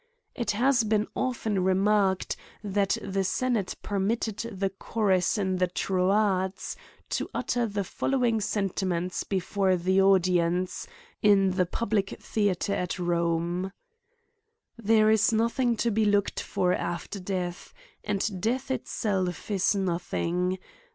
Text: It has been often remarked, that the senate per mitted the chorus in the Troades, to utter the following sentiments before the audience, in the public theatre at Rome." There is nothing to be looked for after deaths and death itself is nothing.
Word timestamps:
It 0.33 0.49
has 0.57 0.83
been 0.83 1.05
often 1.15 1.63
remarked, 1.63 2.35
that 2.63 2.97
the 3.03 3.23
senate 3.23 3.75
per 3.83 3.99
mitted 3.99 4.37
the 4.59 4.71
chorus 4.71 5.37
in 5.37 5.57
the 5.57 5.67
Troades, 5.67 6.75
to 7.09 7.29
utter 7.35 7.67
the 7.67 7.83
following 7.83 8.41
sentiments 8.41 9.23
before 9.23 9.75
the 9.75 10.01
audience, 10.01 10.87
in 11.21 11.51
the 11.51 11.67
public 11.67 12.19
theatre 12.19 12.73
at 12.73 12.97
Rome." 12.97 13.71
There 14.75 15.11
is 15.11 15.31
nothing 15.31 15.77
to 15.77 15.91
be 15.91 16.05
looked 16.05 16.39
for 16.39 16.73
after 16.73 17.19
deaths 17.19 17.71
and 18.03 18.41
death 18.41 18.71
itself 18.71 19.51
is 19.51 19.75
nothing. 19.75 20.57